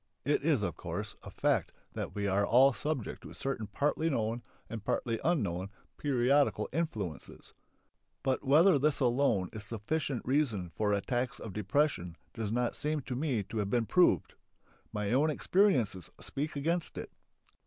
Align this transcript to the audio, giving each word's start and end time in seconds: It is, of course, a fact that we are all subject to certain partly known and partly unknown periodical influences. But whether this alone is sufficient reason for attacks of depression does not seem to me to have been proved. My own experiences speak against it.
It 0.25 0.41
is, 0.41 0.63
of 0.63 0.75
course, 0.77 1.15
a 1.21 1.29
fact 1.29 1.71
that 1.93 2.15
we 2.15 2.27
are 2.27 2.43
all 2.43 2.73
subject 2.73 3.21
to 3.21 3.31
certain 3.35 3.67
partly 3.67 4.09
known 4.09 4.41
and 4.67 4.83
partly 4.83 5.19
unknown 5.23 5.69
periodical 5.97 6.67
influences. 6.73 7.53
But 8.23 8.43
whether 8.43 8.79
this 8.79 8.99
alone 8.99 9.49
is 9.53 9.63
sufficient 9.63 10.25
reason 10.25 10.71
for 10.73 10.91
attacks 10.91 11.37
of 11.39 11.53
depression 11.53 12.15
does 12.33 12.51
not 12.51 12.75
seem 12.75 13.01
to 13.01 13.15
me 13.15 13.43
to 13.43 13.57
have 13.59 13.69
been 13.69 13.85
proved. 13.85 14.33
My 14.91 15.11
own 15.13 15.29
experiences 15.29 16.09
speak 16.19 16.55
against 16.55 16.97
it. 16.97 17.11